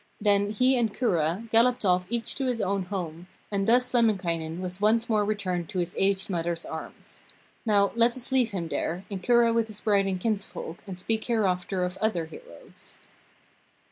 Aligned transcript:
Then 0.19 0.49
he 0.49 0.79
and 0.79 0.91
Kura 0.91 1.47
galloped 1.51 1.85
off 1.85 2.07
each 2.09 2.33
to 2.37 2.47
his 2.47 2.59
own 2.59 2.85
home, 2.85 3.27
and 3.51 3.67
thus 3.67 3.93
Lemminkainen 3.93 4.59
was 4.59 4.81
once 4.81 5.07
more 5.07 5.23
returned 5.23 5.69
to 5.69 5.77
his 5.77 5.93
aged 5.95 6.27
mother's 6.27 6.65
arms. 6.65 7.21
Now 7.67 7.91
let 7.93 8.17
us 8.17 8.31
leave 8.31 8.49
him 8.49 8.67
there, 8.69 9.05
and 9.11 9.21
Kura 9.21 9.53
with 9.53 9.67
his 9.67 9.79
bride 9.81 10.07
and 10.07 10.19
kinsfolk, 10.19 10.79
and 10.87 10.97
speak 10.97 11.25
hereafter 11.25 11.83
of 11.83 11.97
other 11.99 12.25
heroes. 12.25 12.97